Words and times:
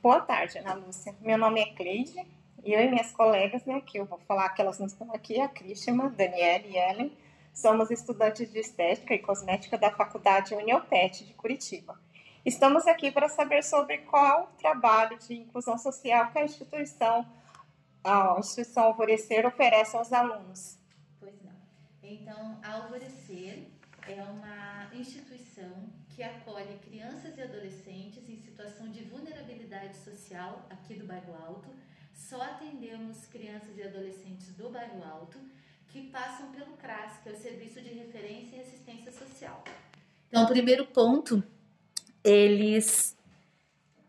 Boa 0.00 0.20
tarde, 0.20 0.58
Ana 0.58 0.74
Lúcia. 0.74 1.12
Meu 1.20 1.36
nome 1.36 1.60
é 1.60 1.74
Cleide 1.74 2.24
e 2.62 2.72
eu 2.72 2.80
e 2.80 2.88
minhas 2.88 3.10
colegas, 3.10 3.64
né, 3.64 3.80
que 3.80 3.98
eu 3.98 4.06
vou 4.06 4.20
falar 4.20 4.48
que 4.50 4.62
elas 4.62 4.78
não 4.78 4.86
estão 4.86 5.12
aqui, 5.12 5.40
a 5.40 5.48
Christian, 5.48 5.96
Daniela 5.96 6.64
e 6.66 6.76
Ellen, 6.76 7.18
somos 7.52 7.90
estudantes 7.90 8.48
de 8.52 8.60
Estética 8.60 9.12
e 9.12 9.18
Cosmética 9.18 9.76
da 9.76 9.90
Faculdade 9.90 10.54
Uniopet 10.54 11.24
de 11.24 11.34
Curitiba. 11.34 12.00
Estamos 12.46 12.86
aqui 12.86 13.10
para 13.10 13.28
saber 13.28 13.64
sobre 13.64 13.98
qual 13.98 14.52
trabalho 14.56 15.18
de 15.18 15.34
inclusão 15.34 15.76
social 15.76 16.30
que 16.30 16.38
a 16.38 16.44
instituição, 16.44 17.26
a 18.04 18.36
instituição 18.38 18.84
Alvorecer 18.84 19.44
oferece 19.46 19.96
aos 19.96 20.12
alunos. 20.12 20.78
Pois 21.18 21.34
não. 21.42 21.56
Então, 22.04 22.60
a 22.62 22.74
Alvorecer 22.74 23.66
é 24.12 24.22
uma 24.22 24.90
instituição 24.94 25.90
que 26.14 26.22
acolhe 26.22 26.78
crianças 26.78 27.36
e 27.36 27.42
adolescentes 27.42 28.28
em 28.28 28.36
situação 28.36 28.90
de 28.90 29.04
vulnerabilidade 29.04 29.96
social 29.98 30.66
aqui 30.70 30.94
do 30.94 31.06
Bairro 31.06 31.34
Alto. 31.34 31.68
Só 32.14 32.40
atendemos 32.42 33.26
crianças 33.26 33.76
e 33.76 33.82
adolescentes 33.82 34.54
do 34.54 34.70
Bairro 34.70 35.04
Alto 35.04 35.38
que 35.88 36.08
passam 36.10 36.50
pelo 36.52 36.76
CRAS, 36.76 37.18
que 37.22 37.28
é 37.28 37.32
o 37.32 37.36
Serviço 37.36 37.80
de 37.80 37.90
Referência 37.90 38.56
e 38.56 38.60
Assistência 38.60 39.12
Social. 39.12 39.62
Então, 40.28 40.44
o 40.44 40.48
primeiro 40.48 40.86
ponto, 40.86 41.42
eles, 42.22 43.16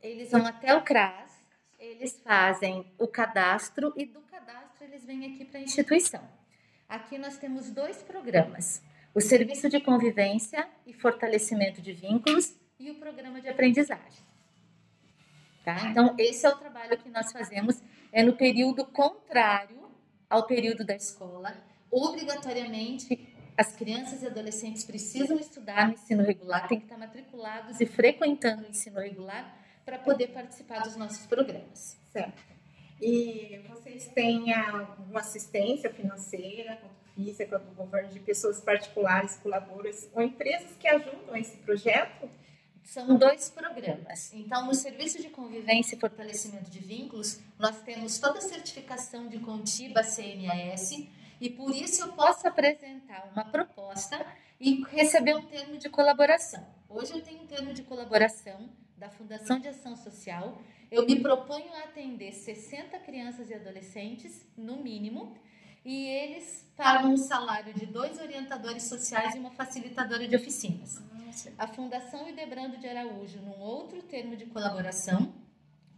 eles 0.02 0.32
vão 0.32 0.46
até 0.46 0.76
o 0.76 0.82
CRAS, 0.82 1.32
eles 1.78 2.20
fazem 2.22 2.92
o 2.98 3.08
cadastro 3.08 3.94
e 3.96 4.06
do 4.06 4.20
cadastro 4.22 4.86
eles 4.86 5.06
vêm 5.06 5.34
aqui 5.34 5.46
para 5.46 5.60
a 5.60 5.64
instituição. 5.64 6.22
Aqui 6.88 7.18
nós 7.18 7.38
temos 7.38 7.70
dois 7.70 8.02
programas: 8.02 8.82
o 9.14 9.22
Serviço 9.22 9.70
de 9.70 9.80
Convivência 9.80 10.68
e 10.86 10.94
Fortalecimento 10.94 11.82
de 11.82 11.94
Vínculos 11.94 12.56
e 12.80 12.92
o 12.92 12.96
Programa 12.96 13.42
de 13.42 13.50
Aprendizagem. 13.50 14.24
Tá? 15.64 15.90
Então, 15.90 16.16
esse 16.18 16.46
é 16.46 16.50
o 16.50 16.58
trabalho 16.58 16.98
que 16.98 17.10
nós 17.10 17.32
fazemos, 17.32 17.82
é 18.12 18.24
no 18.24 18.34
período 18.34 18.86
contrário 18.86 19.90
ao 20.30 20.46
período 20.46 20.86
da 20.86 20.96
escola, 20.96 21.54
obrigatoriamente 21.92 23.36
as 23.58 23.76
crianças 23.76 24.24
e 24.24 24.28
adolescentes 24.28 24.86
precisam 24.86 25.38
estudar 25.38 25.88
no 25.88 25.94
ensino 25.94 26.24
regular, 26.24 26.68
têm 26.68 26.80
que 26.80 26.86
estar 26.86 26.98
matriculados 26.98 27.82
e 27.82 27.86
frequentando 27.86 28.64
o 28.64 28.70
ensino 28.70 29.00
regular 29.00 29.54
para 29.84 30.00
poder 30.00 30.28
participar 30.28 30.80
dos 30.80 30.96
nossos 30.96 31.26
programas. 31.26 32.00
Certo. 32.10 32.42
E 33.02 33.62
vocês 33.68 34.08
têm 34.08 34.46
uma 35.10 35.20
assistência 35.20 35.90
financeira, 35.90 36.80
quanto 37.20 37.26
física, 37.26 37.60
do 37.60 37.72
governo, 37.76 38.10
de 38.10 38.20
pessoas 38.20 38.62
particulares, 38.62 39.36
colaboradores 39.38 40.10
ou 40.14 40.22
empresas 40.22 40.76
que 40.80 40.88
ajudam 40.88 41.36
esse 41.36 41.58
projeto? 41.58 42.30
São 42.84 43.18
dois 43.18 43.50
programas. 43.50 44.34
Então, 44.34 44.66
no 44.66 44.74
Serviço 44.74 45.22
de 45.22 45.30
Convivência 45.30 45.96
e 45.96 46.00
Fortalecimento 46.00 46.72
de 46.72 46.80
Vínculos, 46.80 47.40
nós 47.60 47.82
temos 47.82 48.18
toda 48.18 48.40
a 48.40 48.42
certificação 48.42 49.28
de 49.28 49.40
Contiba 49.40 50.02
CMAS 50.02 50.92
e 51.40 51.50
por 51.50 51.76
isso 51.76 52.02
eu 52.04 52.14
posso 52.14 52.48
apresentar 52.48 53.30
uma 53.32 53.46
proposta 53.46 54.26
e 54.60 54.84
receber 54.86 55.36
um 55.36 55.46
termo 55.46 55.78
de 55.78 55.88
colaboração. 55.90 56.66
Hoje 56.90 57.14
eu 57.14 57.22
tenho 57.22 57.44
um 57.44 57.48
termo 57.48 57.74
de 57.74 57.84
colaboração 57.84 58.70
da 58.98 59.10
Fundação 59.10 59.60
de 59.60 59.68
Ação 59.68 59.96
Social. 59.96 60.60
Eu 60.90 61.06
me 61.06 61.20
proponho 61.22 61.72
a 61.76 61.84
atender 61.84 62.34
60 62.34 62.98
crianças 63.00 63.50
e 63.50 63.54
adolescentes, 63.54 64.46
no 64.58 64.78
mínimo, 64.78 65.38
e 65.86 66.08
eles 66.08 66.59
pagam 66.80 67.12
um 67.12 67.18
salário 67.18 67.74
de 67.74 67.86
dois 67.86 68.18
orientadores 68.22 68.84
sociais 68.84 69.36
e 69.36 69.38
uma 69.38 69.52
facilitadora 69.52 70.26
de 70.26 70.34
oficinas. 70.34 70.98
A 71.58 71.68
Fundação 71.68 72.26
Idebrando 72.30 72.78
de 72.78 72.88
Araújo, 72.88 73.42
num 73.42 73.60
outro 73.60 74.02
termo 74.04 74.38
de 74.38 74.46
colaboração, 74.46 75.34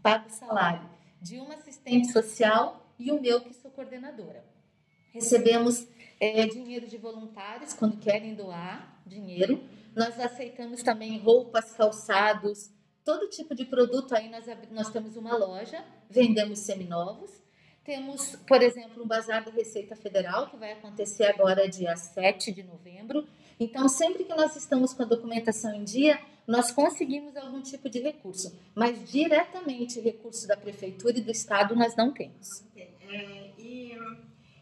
paga 0.02 0.26
o 0.26 0.32
salário 0.32 0.90
de 1.22 1.38
uma 1.38 1.54
assistente 1.54 2.12
social 2.12 2.84
e 2.98 3.12
o 3.12 3.22
meu, 3.22 3.42
que 3.42 3.54
sou 3.54 3.70
coordenadora. 3.70 4.44
Recebemos 5.14 5.88
é, 6.20 6.48
dinheiro 6.48 6.88
de 6.88 6.98
voluntários 6.98 7.74
quando 7.74 7.98
querem 7.98 8.34
doar 8.34 9.04
dinheiro. 9.06 9.64
Nós 9.96 10.20
aceitamos 10.20 10.82
também 10.82 11.20
roupas, 11.20 11.74
calçados, 11.74 12.72
todo 13.06 13.30
tipo 13.30 13.54
de 13.54 13.66
produto. 13.66 14.16
Aí 14.16 14.30
nós, 14.30 14.46
nós 14.72 14.90
temos 14.90 15.16
uma 15.16 15.38
loja, 15.38 15.86
vendemos 16.10 16.58
seminovos. 16.58 17.41
Temos, 17.84 18.36
por 18.48 18.62
exemplo, 18.62 19.04
um 19.04 19.08
bazar 19.08 19.44
da 19.44 19.52
Receita 19.52 19.96
Federal, 19.96 20.50
que 20.50 20.58
vai 20.58 20.74
acontecer 20.74 21.26
agora 21.26 21.68
dia 21.68 21.96
7 21.96 22.52
de 22.52 22.62
novembro. 22.62 23.28
Então, 23.60 23.90
sempre 23.90 24.24
que 24.24 24.34
nós 24.34 24.56
estamos 24.56 24.94
com 24.94 25.02
a 25.02 25.06
documentação 25.06 25.74
em 25.74 25.84
dia, 25.84 26.20
nós 26.48 26.72
conseguimos 26.72 27.36
algum 27.36 27.62
tipo 27.62 27.90
de 27.90 28.00
recurso, 28.00 28.56
mas 28.76 29.10
diretamente 29.10 30.00
recurso 30.00 30.48
da 30.48 30.58
prefeitura 30.58 31.18
e 31.18 31.22
do 31.22 31.32
estado 31.32 31.76
nós 31.76 31.96
não 31.96 32.12
temos. 32.12 32.64
É, 32.76 33.52
e, 33.58 33.98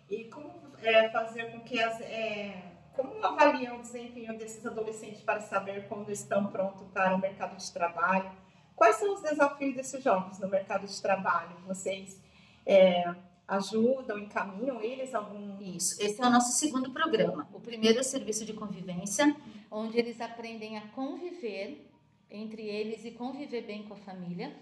e 0.09 0.23
como 0.25 0.51
é, 0.81 1.09
fazer 1.09 1.51
com 1.51 1.59
que 1.61 1.79
as 1.79 1.99
é, 2.01 2.69
como 2.93 3.23
avaliam 3.25 3.79
o 3.79 3.81
desempenho 3.81 4.37
desses 4.37 4.65
adolescentes 4.65 5.21
para 5.21 5.39
saber 5.41 5.87
quando 5.87 6.11
estão 6.11 6.47
prontos 6.47 6.87
para 6.93 7.15
o 7.15 7.19
mercado 7.19 7.57
de 7.57 7.71
trabalho? 7.71 8.31
Quais 8.75 8.97
são 8.97 9.13
os 9.13 9.21
desafios 9.21 9.75
desses 9.75 10.03
jovens 10.03 10.39
no 10.39 10.49
mercado 10.49 10.85
de 10.85 11.01
trabalho? 11.01 11.55
Vocês 11.65 12.21
é, 12.69 13.15
ajudam, 13.47 14.19
encaminham 14.19 14.79
eles 14.79 15.15
algum. 15.15 15.59
Isso, 15.59 15.99
esse 15.99 16.21
é 16.21 16.25
o 16.25 16.29
nosso 16.29 16.51
segundo 16.51 16.91
programa. 16.91 17.49
O 17.51 17.59
primeiro 17.59 17.97
é 17.97 18.01
o 18.01 18.03
serviço 18.03 18.45
de 18.45 18.53
convivência, 18.53 19.35
onde 19.71 19.97
eles 19.97 20.21
aprendem 20.21 20.77
a 20.77 20.81
conviver 20.89 21.89
entre 22.29 22.61
eles 22.61 23.03
e 23.03 23.11
conviver 23.11 23.63
bem 23.63 23.83
com 23.83 23.95
a 23.95 23.97
família. 23.97 24.55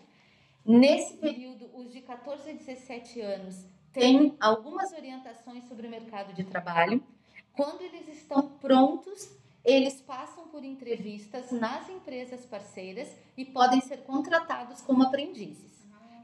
Nesse 0.66 1.18
período, 1.18 1.70
os 1.74 1.92
de 1.92 2.00
14 2.00 2.50
a 2.50 2.54
17 2.54 3.20
anos 3.20 3.66
têm 3.92 4.38
algumas 4.40 4.94
orientações 4.94 5.68
sobre 5.68 5.88
o 5.88 5.90
mercado 5.90 6.34
de 6.34 6.46
trabalho. 6.46 7.04
Quando 7.54 7.82
eles 7.82 8.08
estão 8.08 8.50
prontos, 8.58 9.36
eles 9.66 10.00
passam 10.02 10.48
por 10.48 10.64
entrevistas 10.64 11.52
nas 11.52 11.90
empresas 11.90 12.46
parceiras 12.46 13.10
e 13.36 13.44
podem 13.44 13.82
ser 13.82 13.98
contratados 14.04 14.82
como 14.82 15.04
aprendizes. 15.04 15.77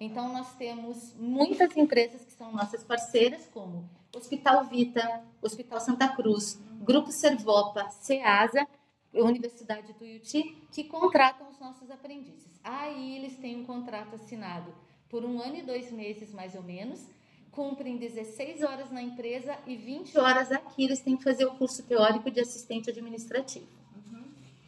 Então, 0.04 0.28
nós 0.34 0.54
temos 0.56 1.16
muitas 1.18 1.78
empresas 1.78 2.26
que 2.26 2.34
são 2.34 2.52
nossas 2.52 2.84
parceiras, 2.84 3.48
como 3.54 3.90
Hospital 4.14 4.66
Vita, 4.66 5.24
Hospital 5.42 5.80
Santa 5.80 6.10
Cruz, 6.10 6.60
Grupo 6.82 7.10
Servopa, 7.10 7.90
SEASA, 7.90 8.68
Universidade 9.14 9.94
do 9.94 10.04
Uti, 10.04 10.58
que 10.74 10.84
contratam 10.84 11.48
os 11.50 11.58
nossos 11.58 11.90
aprendizes. 11.90 12.60
Aí 12.62 13.16
eles 13.16 13.38
têm 13.38 13.56
um 13.62 13.66
contrato 13.66 14.16
assinado 14.16 14.76
por 15.08 15.24
um 15.24 15.42
ano 15.42 15.56
e 15.56 15.62
dois 15.62 15.90
meses, 15.90 16.34
mais 16.34 16.54
ou 16.54 16.64
menos, 16.64 17.08
cumprem 17.52 17.96
16 17.96 18.62
horas 18.62 18.92
na 18.92 19.02
empresa 19.02 19.58
e 19.66 19.78
20 19.78 20.18
horas 20.18 20.52
aqui. 20.52 20.84
Eles 20.84 21.00
têm 21.00 21.16
que 21.16 21.24
fazer 21.24 21.46
o 21.46 21.56
curso 21.56 21.82
teórico 21.84 22.30
de 22.30 22.42
assistente 22.42 22.90
administrativo. 22.90 23.68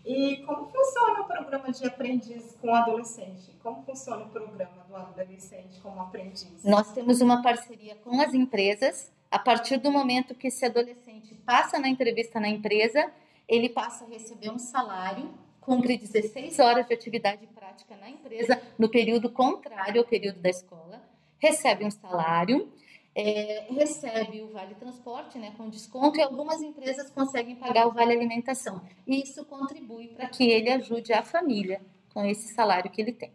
E 0.05 0.37
como 0.45 0.67
funciona 0.67 1.21
o 1.21 1.25
programa 1.25 1.71
de 1.71 1.85
aprendiz 1.87 2.55
com 2.61 2.73
adolescente? 2.73 3.51
Como 3.63 3.83
funciona 3.83 4.23
o 4.23 4.29
programa 4.29 4.85
do 4.87 4.95
adolescente 4.95 5.79
como 5.81 5.99
aprendiz? 5.99 6.63
Nós 6.63 6.93
temos 6.93 7.21
uma 7.21 7.41
parceria 7.41 7.95
com 7.95 8.21
as 8.21 8.33
empresas. 8.33 9.11
A 9.31 9.39
partir 9.39 9.77
do 9.77 9.91
momento 9.91 10.35
que 10.35 10.47
esse 10.47 10.63
adolescente 10.63 11.33
passa 11.43 11.79
na 11.79 11.89
entrevista 11.89 12.39
na 12.39 12.47
empresa, 12.47 13.11
ele 13.47 13.67
passa 13.67 14.05
a 14.05 14.07
receber 14.07 14.51
um 14.51 14.59
salário, 14.59 15.33
cumpre 15.59 15.97
16 15.97 16.59
horas 16.59 16.85
de 16.85 16.93
atividade 16.93 17.47
prática 17.47 17.95
na 17.97 18.07
empresa, 18.07 18.61
no 18.77 18.87
período 18.87 19.31
contrário 19.31 20.01
ao 20.01 20.07
período 20.07 20.39
da 20.39 20.49
escola, 20.49 21.01
recebe 21.39 21.83
um 21.83 21.91
salário 21.91 22.71
é, 23.15 23.67
recebe 23.69 24.41
o 24.41 24.49
vale 24.49 24.75
transporte, 24.75 25.37
né, 25.37 25.53
com 25.55 25.69
desconto, 25.69 26.19
e 26.19 26.21
algumas 26.21 26.61
empresas 26.61 27.09
conseguem 27.09 27.55
pagar 27.55 27.87
o 27.87 27.91
vale 27.91 28.11
alimentação. 28.11 28.81
E 29.07 29.23
isso 29.23 29.45
contribui 29.45 30.09
para 30.09 30.27
que 30.27 30.43
ele 30.43 30.69
ajude 30.69 31.13
a 31.13 31.23
família 31.23 31.81
com 32.13 32.25
esse 32.25 32.53
salário 32.53 32.91
que 32.91 33.01
ele 33.01 33.13
tem. 33.13 33.31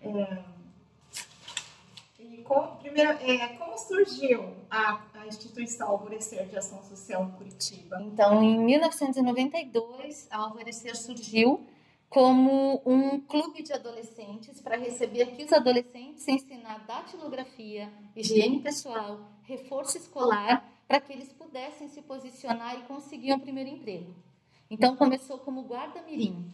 É, 0.00 0.42
e 2.18 2.38
com, 2.38 2.76
primeiro, 2.76 3.10
é, 3.10 3.48
como 3.58 3.76
surgiu 3.76 4.54
a, 4.70 5.02
a 5.12 5.26
instituição 5.26 5.88
Alvorecer 5.88 6.46
de 6.46 6.56
Ação 6.56 6.82
Social 6.82 7.24
em 7.24 7.30
Curitiba? 7.32 8.00
Então, 8.00 8.42
em 8.42 8.58
1992, 8.58 10.26
a 10.30 10.38
Alvorecer 10.38 10.96
surgiu 10.96 11.66
como 12.14 12.80
um 12.86 13.18
clube 13.18 13.60
de 13.60 13.72
adolescentes 13.72 14.60
para 14.60 14.76
receber 14.76 15.22
aqui 15.22 15.42
os 15.42 15.52
adolescentes, 15.52 16.28
ensinar 16.28 16.86
datilografia, 16.86 17.92
higiene 18.14 18.60
pessoal, 18.60 19.18
reforço 19.42 19.98
escolar, 19.98 20.64
para 20.86 21.00
que 21.00 21.12
eles 21.12 21.32
pudessem 21.32 21.88
se 21.88 22.00
posicionar 22.02 22.78
e 22.78 22.82
conseguir 22.82 23.32
um 23.32 23.40
primeiro 23.40 23.68
emprego. 23.68 24.14
Então 24.70 24.94
começou 24.94 25.38
como 25.38 25.62
guarda-mirim. 25.62 26.48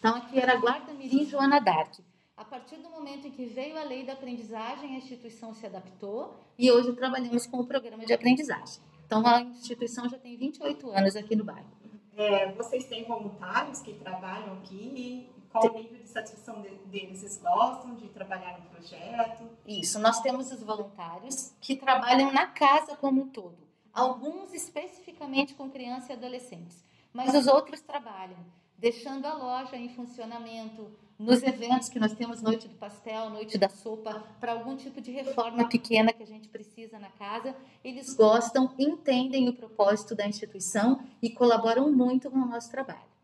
Então 0.00 0.16
aqui 0.16 0.36
era 0.36 0.56
guarda-mirim 0.56 1.24
Joana 1.24 1.60
Dark. 1.60 1.94
A 2.36 2.44
partir 2.44 2.78
do 2.78 2.90
momento 2.90 3.28
em 3.28 3.30
que 3.30 3.46
veio 3.46 3.78
a 3.78 3.84
lei 3.84 4.04
da 4.04 4.14
aprendizagem, 4.14 4.96
a 4.96 4.98
instituição 4.98 5.54
se 5.54 5.64
adaptou 5.64 6.34
e 6.58 6.72
hoje 6.72 6.92
trabalhamos 6.92 7.46
com 7.46 7.58
o 7.58 7.66
programa 7.66 8.04
de 8.04 8.12
aprendizagem. 8.12 8.82
Então 9.06 9.24
a 9.24 9.42
instituição 9.42 10.08
já 10.08 10.18
tem 10.18 10.36
28 10.36 10.90
anos 10.90 11.14
aqui 11.14 11.36
no 11.36 11.44
bairro. 11.44 11.83
É, 12.16 12.52
vocês 12.52 12.84
têm 12.86 13.04
voluntários 13.04 13.80
que 13.80 13.94
trabalham 13.94 14.54
aqui? 14.54 15.30
qual 15.54 15.72
o 15.72 15.78
nível 15.78 16.02
de 16.02 16.08
satisfação 16.08 16.60
deles? 16.86 17.22
Eles 17.22 17.40
gostam 17.40 17.94
de 17.94 18.08
trabalhar 18.08 18.58
no 18.58 18.70
projeto? 18.70 19.48
Isso, 19.64 20.00
nós 20.00 20.20
temos 20.20 20.50
os 20.50 20.60
voluntários 20.64 21.54
que 21.60 21.76
trabalham 21.76 22.32
na 22.32 22.48
casa 22.48 22.96
como 22.96 23.22
um 23.22 23.28
todo. 23.28 23.56
Alguns 23.92 24.52
especificamente 24.52 25.54
com 25.54 25.70
crianças 25.70 26.10
e 26.10 26.12
adolescentes, 26.14 26.84
mas 27.12 27.32
os 27.32 27.46
outros 27.46 27.80
trabalham, 27.80 28.44
deixando 28.76 29.26
a 29.26 29.34
loja 29.34 29.76
em 29.76 29.88
funcionamento, 29.90 30.90
nos 31.18 31.42
eventos 31.42 31.88
que 31.88 31.98
nós 31.98 32.12
temos 32.12 32.42
noite 32.42 32.68
do 32.68 32.74
pastel, 32.74 33.30
noite 33.30 33.56
da 33.56 33.68
sopa, 33.68 34.24
para 34.40 34.52
algum 34.52 34.76
tipo 34.76 35.00
de 35.00 35.10
reforma 35.10 35.68
pequena 35.68 36.12
que 36.12 36.22
a 36.22 36.26
gente 36.26 36.48
precisa 36.48 36.98
na 36.98 37.10
casa, 37.10 37.54
eles 37.82 38.14
gostam, 38.14 38.72
entendem 38.78 39.48
o 39.48 39.52
propósito 39.52 40.14
da 40.14 40.26
instituição 40.26 41.00
e 41.22 41.30
colaboram 41.30 41.90
muito 41.92 42.30
com 42.30 42.38
o 42.38 42.46
nosso 42.46 42.70
trabalho. 42.70 43.14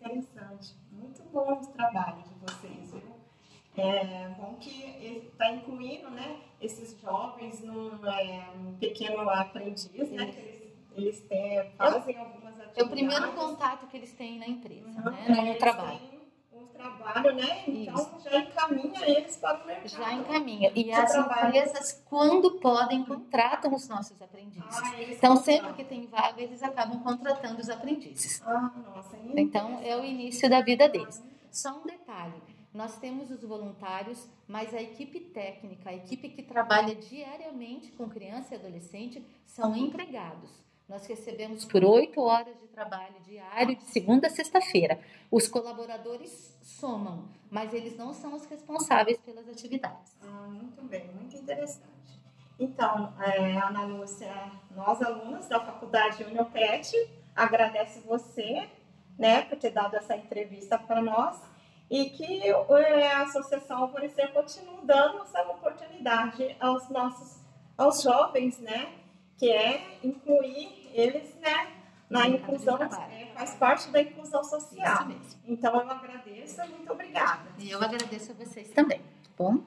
Interessante 0.00 0.80
bom 1.32 1.52
o 1.52 1.66
trabalho 1.68 2.22
de 2.22 2.34
vocês, 2.40 2.92
viu? 2.92 3.02
É 3.76 4.28
bom 4.36 4.56
que 4.60 5.26
está 5.32 5.52
incluindo 5.52 6.10
né, 6.10 6.40
esses 6.60 6.98
jovens 7.00 7.60
num 7.60 8.04
é, 8.06 8.50
um 8.56 8.74
pequeno 8.74 9.28
aprendiz, 9.30 10.10
né? 10.10 10.26
Que 10.26 10.40
eles, 10.40 10.62
eles 10.96 11.20
têm, 11.20 11.70
fazem 11.76 12.18
algumas 12.18 12.54
atividades. 12.60 12.76
É 12.76 12.82
o 12.82 12.88
primeiro 12.88 13.32
contato 13.32 13.86
que 13.86 13.96
eles 13.96 14.12
têm 14.12 14.38
na 14.38 14.48
empresa, 14.48 15.00
uhum, 15.00 15.34
né? 15.34 15.52
No 15.52 15.58
trabalho 15.58 16.09
trabalho, 16.80 17.34
né? 17.34 17.64
Então 17.66 17.94
Isso. 17.94 18.30
já 18.30 18.38
encaminha 18.38 19.08
eles 19.08 19.36
para 19.36 19.62
o 19.62 19.66
mercado. 19.66 19.88
Já 19.88 20.12
encaminha. 20.12 20.72
E 20.74 20.92
as 20.92 21.12
trabalho. 21.12 21.48
empresas, 21.48 22.02
quando 22.08 22.58
podem, 22.60 23.04
contratam 23.04 23.74
os 23.74 23.88
nossos 23.88 24.20
aprendizes. 24.20 24.78
Ah, 24.78 25.02
então, 25.02 25.36
sempre 25.36 25.72
que 25.74 25.84
tem 25.84 26.06
vaga, 26.06 26.40
eles 26.40 26.62
acabam 26.62 27.00
contratando 27.00 27.60
os 27.60 27.68
aprendizes. 27.68 28.42
Ah, 28.46 28.70
nossa, 28.94 29.16
então, 29.36 29.80
é 29.82 29.96
o 29.96 30.04
início 30.04 30.48
da 30.48 30.60
vida 30.60 30.88
deles. 30.88 31.22
Só 31.50 31.78
um 31.78 31.86
detalhe. 31.86 32.40
Nós 32.72 32.96
temos 32.98 33.30
os 33.30 33.42
voluntários, 33.42 34.28
mas 34.46 34.72
a 34.72 34.80
equipe 34.80 35.18
técnica, 35.18 35.90
a 35.90 35.94
equipe 35.94 36.28
que 36.28 36.42
trabalha 36.42 36.94
diariamente 36.94 37.90
com 37.92 38.08
criança 38.08 38.54
e 38.54 38.58
adolescente, 38.58 39.24
são 39.44 39.76
empregados. 39.76 40.50
Nós 40.90 41.06
recebemos 41.06 41.64
por 41.64 41.84
oito 41.84 42.20
horas 42.20 42.58
de 42.58 42.66
trabalho 42.66 43.14
diário, 43.20 43.76
de 43.76 43.84
segunda 43.84 44.26
a 44.26 44.30
sexta-feira. 44.30 44.98
Os 45.30 45.46
colaboradores 45.46 46.58
somam, 46.62 47.28
mas 47.48 47.72
eles 47.72 47.96
não 47.96 48.12
são 48.12 48.34
os 48.34 48.44
responsáveis 48.46 49.16
pelas 49.18 49.48
atividades. 49.48 50.16
Ah, 50.20 50.48
muito 50.48 50.82
bem, 50.82 51.06
muito 51.14 51.36
interessante. 51.36 52.20
Então, 52.58 53.14
é, 53.20 53.56
Ana 53.56 53.84
Lúcia, 53.84 54.34
nós 54.74 55.00
alunos 55.00 55.46
da 55.46 55.60
Faculdade 55.60 56.24
Unipet, 56.24 56.92
agradece 57.36 58.00
você 58.00 58.68
né, 59.16 59.42
por 59.42 59.58
ter 59.58 59.70
dado 59.70 59.94
essa 59.94 60.16
entrevista 60.16 60.76
para 60.76 61.00
nós 61.00 61.40
e 61.88 62.06
que 62.06 62.48
é, 62.48 63.12
a 63.12 63.22
Associação 63.22 63.78
Alvorecer 63.84 64.32
continue 64.32 64.84
dando 64.84 65.22
essa 65.22 65.40
oportunidade 65.42 66.56
aos 66.58 66.88
nossos 66.88 67.38
aos 67.78 68.02
jovens, 68.02 68.58
né, 68.58 68.99
que 69.40 69.50
é 69.50 69.98
incluir 70.04 70.90
eles, 70.92 71.34
né, 71.40 71.72
na 72.10 72.28
inclusão, 72.28 72.76
é, 72.76 73.32
faz 73.34 73.54
parte 73.54 73.90
da 73.90 74.02
inclusão 74.02 74.44
social. 74.44 75.08
Então, 75.46 75.80
eu 75.80 75.90
agradeço, 75.90 76.60
muito 76.68 76.92
obrigada. 76.92 77.48
E 77.58 77.70
eu 77.70 77.82
agradeço 77.82 78.32
a 78.32 78.34
vocês 78.34 78.68
também, 78.68 78.98
tá 78.98 79.30
bom? 79.38 79.62